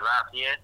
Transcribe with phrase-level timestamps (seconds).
[0.00, 0.58] verdad, así es.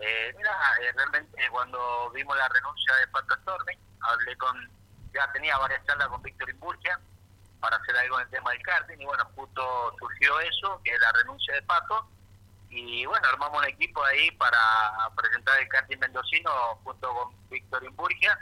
[0.00, 4.70] Eh, mira, eh, realmente cuando vimos la renuncia de Pato Stormy, hablé con,
[5.12, 7.00] ya tenía varias charlas con Víctor Imburgia
[7.60, 11.00] para hacer algo en el tema del karting y bueno, justo surgió eso, que es
[11.00, 12.08] la renuncia de Pato
[12.70, 14.58] y bueno, armamos un equipo ahí para
[15.16, 16.50] presentar el karting mendocino
[16.84, 18.38] junto con Víctor Imburgia,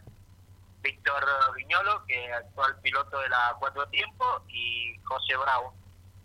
[0.82, 1.24] Víctor
[1.54, 5.74] Viñolo, que es actual piloto de la Cuatro Tiempos, y José Bravo,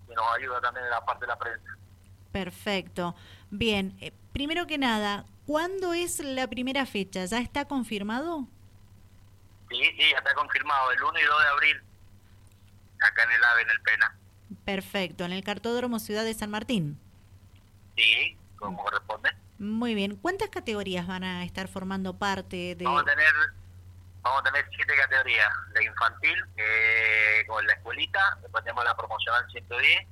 [0.08, 1.78] que nos ayuda también en la parte de la prensa.
[2.32, 3.16] Perfecto.
[3.52, 7.26] Bien, eh, primero que nada, ¿cuándo es la primera fecha?
[7.26, 8.48] ¿Ya está confirmado?
[9.70, 11.82] Sí, sí, ya está confirmado, el 1 y 2 de abril,
[13.02, 14.18] acá en el AVE, en el Pena.
[14.66, 16.98] Perfecto, en el Cartódromo Ciudad de San Martín.
[17.98, 19.32] Sí, como corresponde.
[19.60, 20.16] Muy bien.
[20.16, 22.86] ¿Cuántas categorías van a estar formando parte de...?
[22.86, 23.34] Vamos a tener,
[24.22, 25.50] vamos a tener siete categorías.
[25.74, 26.46] La infantil,
[27.48, 30.08] con la escuelita, después tenemos la promocional 110,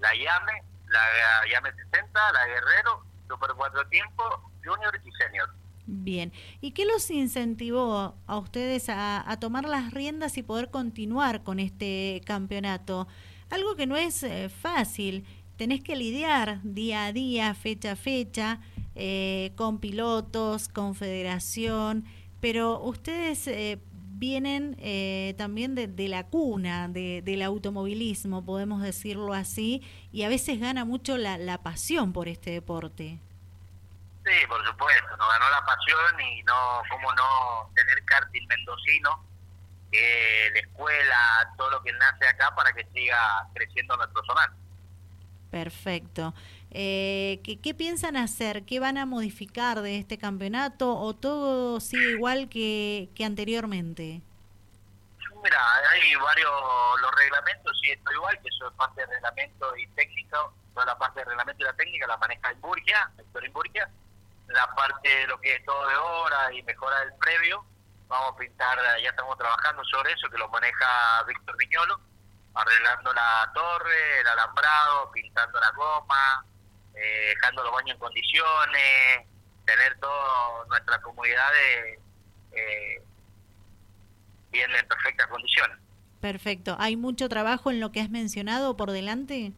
[0.00, 0.62] la llame,
[0.94, 4.26] la llame 60, la guerrero, super cuatro tiempos,
[4.64, 5.48] junior y senior.
[5.86, 6.32] Bien,
[6.62, 11.60] ¿y qué los incentivó a ustedes a, a, tomar las riendas y poder continuar con
[11.60, 13.06] este campeonato?
[13.50, 18.60] Algo que no es eh, fácil tenés que lidiar día a día, fecha a fecha,
[18.94, 22.04] eh, con pilotos, con federación,
[22.40, 23.78] pero ustedes eh,
[24.18, 30.60] vienen eh, también de, la cuna de, del automovilismo, podemos decirlo así, y a veces
[30.60, 33.18] gana mucho la, la pasión por este deporte.
[34.24, 39.22] Sí, por supuesto, nos ganó la pasión y no, cómo no tener karting mendocino,
[39.90, 44.50] que la escuela, todo lo que nace acá para que siga creciendo nuestro sonar.
[45.50, 46.34] Perfecto.
[46.76, 48.64] Eh, ¿qué, piensan hacer?
[48.64, 54.22] ¿Qué van a modificar de este campeonato o todo sigue igual que, que anteriormente?
[55.40, 55.60] Mira,
[55.92, 56.50] hay varios,
[57.00, 60.38] los reglamentos sí esto igual, que eso es parte de reglamento y técnica,
[60.72, 63.88] toda la parte de reglamento y la técnica la maneja Imburgia, Héctor Imburgia,
[64.48, 67.64] la parte de lo que es todo de hora y mejora del previo,
[68.08, 72.00] vamos a pintar, ya estamos trabajando sobre eso, que lo maneja Víctor Viñolo,
[72.54, 76.44] arreglando la torre, el alambrado, pintando la goma,
[76.94, 79.26] eh, dejando los baños en condiciones,
[79.64, 81.50] tener toda nuestra comunidad
[82.52, 83.02] eh,
[84.50, 85.78] bien en perfectas condiciones.
[86.20, 86.76] Perfecto.
[86.78, 89.52] ¿Hay mucho trabajo en lo que has mencionado por delante?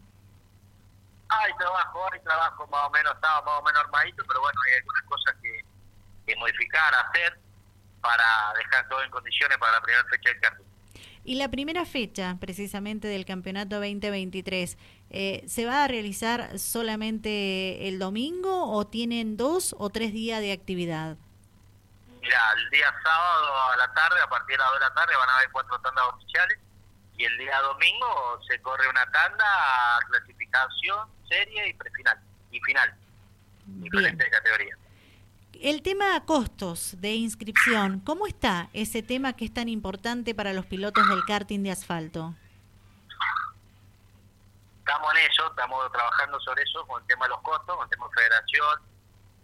[1.28, 4.74] Hay trabajo, hay trabajo más o menos, estaba más o menos armadito, pero bueno, hay
[4.74, 5.60] algunas cosas que,
[6.26, 7.38] que modificar, hacer
[8.00, 10.65] para dejar todo en condiciones para la primera fecha del cartel.
[11.26, 14.78] Y la primera fecha, precisamente, del campeonato 2023,
[15.10, 20.52] eh, ¿se va a realizar solamente el domingo o tienen dos o tres días de
[20.52, 21.16] actividad?
[22.22, 25.16] Mira, el día sábado a la tarde, a partir de las 2 de la tarde,
[25.16, 26.60] van a haber cuatro tandas oficiales.
[27.18, 32.20] Y el día domingo se corre una tanda, clasificación, serie y prefinal.
[32.52, 32.94] Y final.
[33.66, 34.78] Diferentes categorías.
[35.62, 40.66] El tema costos de inscripción, ¿cómo está ese tema que es tan importante para los
[40.66, 42.34] pilotos del karting de asfalto?
[44.80, 47.90] Estamos en eso, estamos trabajando sobre eso con el tema de los costos, con el
[47.90, 48.80] tema de federación,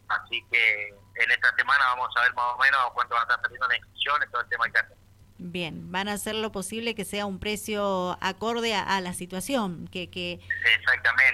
[0.08, 3.40] así que en esta semana vamos a ver más o menos cuánto van a estar
[3.42, 4.96] saliendo las inscripciones, todo el tema del karting.
[5.38, 10.10] Bien, van a hacer lo posible que sea un precio acorde a, la situación, que,
[10.10, 10.40] que,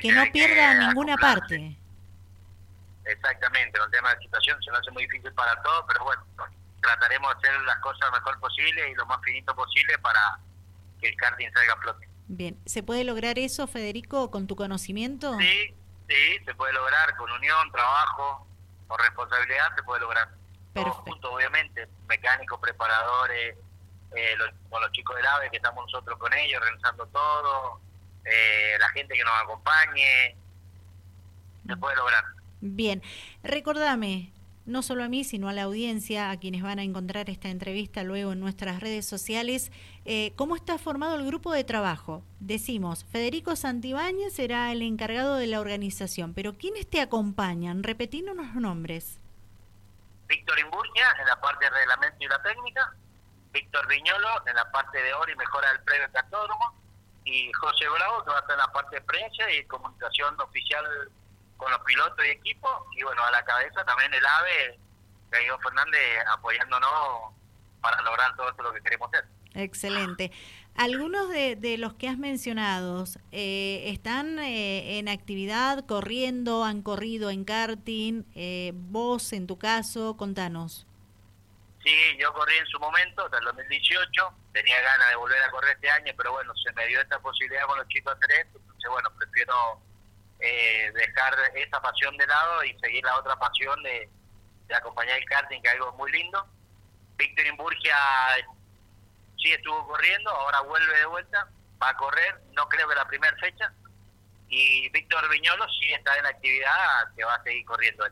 [0.01, 1.77] que no pierda ninguna parte.
[3.09, 6.23] Exactamente, el tema de la situación se lo hace muy difícil para todos, pero bueno,
[6.83, 10.39] trataremos de hacer las cosas lo mejor posible y lo más finito posible para
[11.01, 12.09] que el karting salga a flote.
[12.29, 15.39] Bien, ¿se puede lograr eso, Federico, con tu conocimiento?
[15.39, 15.75] Sí,
[16.07, 18.47] sí, se puede lograr con unión, trabajo,
[18.87, 20.29] con responsabilidad, se puede lograr.
[20.75, 21.03] Perfecto.
[21.11, 23.57] juntos, obviamente, mecánicos, preparadores,
[24.15, 24.37] eh,
[24.69, 27.81] con los chicos del AVE que estamos nosotros con ellos, organizando todo,
[28.25, 30.37] eh, la gente que nos acompañe,
[31.67, 32.38] se puede lograr.
[32.61, 33.03] Bien,
[33.43, 34.33] recordame,
[34.67, 38.03] no solo a mí, sino a la audiencia, a quienes van a encontrar esta entrevista
[38.03, 39.73] luego en nuestras redes sociales,
[40.05, 42.23] eh, cómo está formado el grupo de trabajo.
[42.41, 47.83] Decimos, Federico Santibáñez será el encargado de la organización, pero ¿quiénes te acompañan?
[47.83, 49.19] Repetinos los nombres.
[50.29, 52.95] Víctor Imburgia en la parte de reglamento y la técnica,
[53.53, 56.75] Víctor Viñolo en la parte de oro y mejora del previo cartódromo,
[57.25, 60.85] y José Bravo que va a estar en la parte de prensa y comunicación oficial
[61.59, 64.79] con los pilotos y equipo, y bueno, a la cabeza también el AVE,
[65.31, 67.35] Gallo Fernández, apoyándonos
[67.83, 69.29] para lograr todo esto lo que queremos hacer.
[69.55, 70.33] Excelente.
[70.77, 77.31] Algunos de, de los que has mencionado eh, están eh, en actividad, corriendo, han corrido
[77.31, 78.23] en karting.
[78.37, 80.87] Eh, vos, en tu caso, contanos.
[81.83, 84.33] Sí, yo corrí en su momento, hasta el 2018.
[84.53, 87.67] Tenía ganas de volver a correr este año, pero bueno, se me dio esta posibilidad
[87.67, 88.59] con los chicos esto.
[88.59, 89.81] Entonces, bueno, prefiero
[90.41, 94.09] eh, dejar esa pasión de lado y seguir la otra pasión de,
[94.75, 96.47] acompañar el karting, que es algo muy lindo.
[97.17, 97.97] Víctor Imburgia
[99.43, 101.49] sí estuvo corriendo, ahora vuelve de vuelta,
[101.83, 103.73] va a correr, no creo que la primera fecha,
[104.49, 108.05] y Víctor Viñolo sí está en actividad, que va a seguir corriendo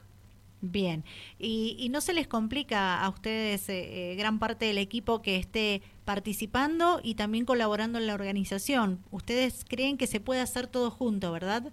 [0.62, 1.04] Bien,
[1.38, 5.36] ¿Y, ¿Y, no se les complica a ustedes eh, eh, gran parte del equipo que
[5.36, 9.04] esté participando y también colaborando en la organización?
[9.10, 11.72] ¿Ustedes creen que se puede hacer todo junto, verdad?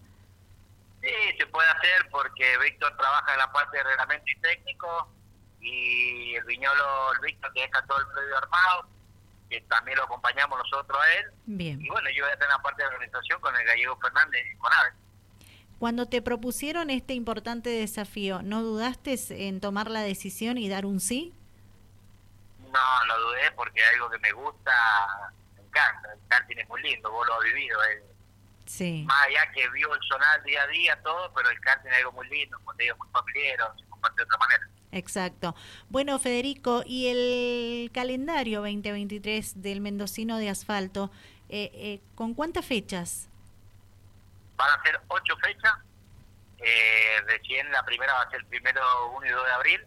[1.03, 5.09] Sí, se puede hacer porque Víctor trabaja en la parte de reglamento y técnico
[5.59, 8.87] y el Viñolo, el Víctor, que deja todo el predio armado,
[9.49, 11.25] que también lo acompañamos nosotros a él.
[11.45, 11.81] Bien.
[11.81, 14.45] Y bueno, yo voy a estar en la parte de organización con el gallego Fernández
[14.49, 14.93] y con Aves.
[15.77, 19.17] Cuando te propusieron este importante desafío, ¿no dudaste
[19.47, 21.33] en tomar la decisión y dar un sí?
[22.59, 24.71] No, no dudé porque es algo que me gusta,
[25.57, 26.13] me encanta.
[26.13, 27.83] El karting es muy lindo, vos lo has vivido.
[27.83, 28.12] Eh.
[28.65, 29.03] Sí.
[29.05, 32.13] Más allá que vio el sonar día a día, todo, pero el karting es algo
[32.13, 34.69] muy lindo, como te digo, muy familiar, se comparte de otra manera.
[34.93, 35.55] Exacto.
[35.89, 41.11] Bueno, Federico, ¿y el calendario 2023 del Mendocino de Asfalto,
[41.49, 43.27] eh, eh, con cuántas fechas?
[44.55, 45.73] Van a ser ocho fechas.
[46.59, 48.81] Eh, recién la primera va a ser el primero
[49.17, 49.81] 1 y 2 de abril.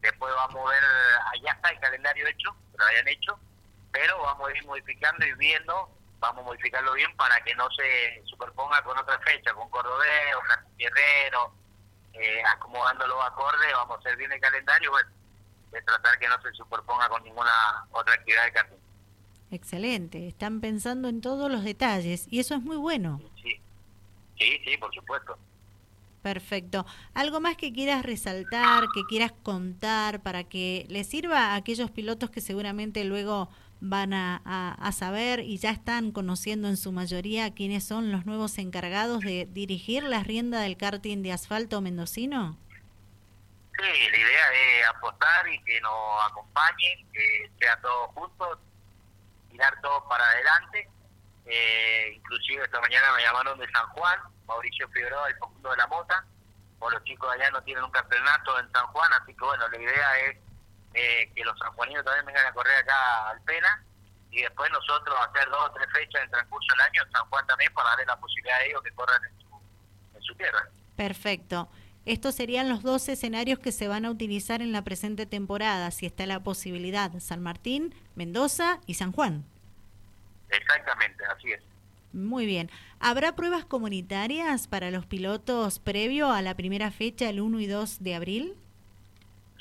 [0.00, 0.82] Después vamos a ver,
[1.32, 3.38] allá está el calendario hecho, lo hayan hecho,
[3.92, 5.90] pero vamos a ir modificando y viendo,
[6.20, 10.40] vamos a modificarlo bien para que no se superponga con otra fecha, con Cordobés o
[10.76, 11.54] Guerrero,
[12.12, 15.10] eh, acomodándolo acorde, vamos a hacer bien el calendario, bueno,
[15.72, 17.50] de tratar que no se superponga con ninguna
[17.90, 18.76] otra actividad de karting.
[19.50, 23.20] Excelente, están pensando en todos los detalles y eso es muy bueno.
[23.42, 23.60] Sí,
[24.38, 25.38] sí, sí, por supuesto.
[26.22, 26.84] Perfecto.
[27.14, 32.30] ¿Algo más que quieras resaltar, que quieras contar para que le sirva a aquellos pilotos
[32.30, 33.48] que seguramente luego
[33.80, 39.20] van a, saber y ya están conociendo en su mayoría quiénes son los nuevos encargados
[39.20, 42.58] de dirigir la rienda del karting de asfalto mendocino?
[43.78, 48.58] Sí, la idea es apostar y que nos acompañen, que sea todo juntos,
[49.50, 50.88] tirar todo para adelante.
[51.46, 54.20] Eh, inclusive esta mañana me llamaron de San Juan,
[54.50, 56.24] Mauricio Figueroa, el conjunto de la Mota,
[56.80, 59.78] o los chicos allá no tienen un campeonato en San Juan, así que bueno, la
[59.78, 60.36] idea es
[60.94, 63.84] eh, que los sanjuaninos también vengan a correr acá al Pena
[64.30, 67.28] y después nosotros hacer dos o tres fechas en el transcurso del año en San
[67.28, 70.68] Juan también para darle la posibilidad a ellos que corran en su, en su tierra.
[70.96, 71.68] Perfecto.
[72.06, 76.06] Estos serían los dos escenarios que se van a utilizar en la presente temporada, si
[76.06, 79.44] está la posibilidad, San Martín, Mendoza y San Juan.
[80.48, 81.62] Exactamente, así es.
[82.12, 82.70] Muy bien.
[82.98, 88.02] ¿Habrá pruebas comunitarias para los pilotos previo a la primera fecha, el 1 y 2
[88.02, 88.56] de abril?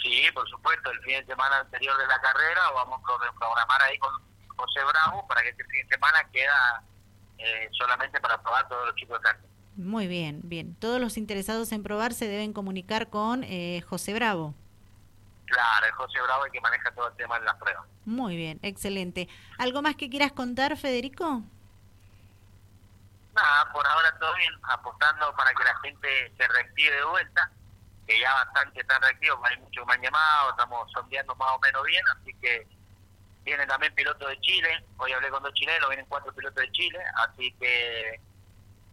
[0.02, 3.98] Sí, por supuesto, el fin de semana anterior de la carrera vamos a programar ahí
[4.00, 4.12] con
[4.56, 6.84] José Bravo para que este fin de semana queda
[7.38, 9.50] eh, solamente para probar todos los chicos de karting.
[9.76, 10.76] Muy bien, bien.
[10.76, 14.56] Todos los interesados en probar se deben comunicar con eh, José Bravo.
[15.46, 17.86] Claro, es José Bravo el que maneja todo el tema de las pruebas.
[18.06, 19.28] Muy bien, excelente.
[19.58, 21.44] ¿Algo más que quieras contar, Federico?
[23.42, 27.50] Nada, por ahora todo bien, apostando para que la gente se reactive de vuelta
[28.06, 31.60] que ya bastante están reactivos, hay muchos que me han llamado, estamos sondeando más o
[31.60, 32.68] menos bien, así que
[33.44, 37.00] vienen también pilotos de Chile, hoy hablé con dos chilenos, vienen cuatro pilotos de Chile,
[37.16, 38.20] así que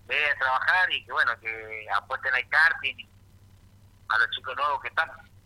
[0.04, 3.08] debe trabajar y que bueno, que apuesten al karting
[4.08, 5.10] a los chicos nuevos que están.